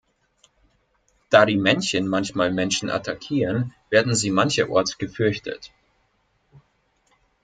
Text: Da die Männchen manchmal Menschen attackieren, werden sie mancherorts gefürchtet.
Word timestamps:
Da 1.29 1.45
die 1.45 1.57
Männchen 1.57 2.07
manchmal 2.07 2.51
Menschen 2.51 2.89
attackieren, 2.89 3.75
werden 3.91 4.15
sie 4.15 4.31
mancherorts 4.31 4.97
gefürchtet. 4.97 5.71